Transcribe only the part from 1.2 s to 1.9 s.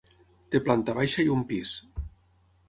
i un pis.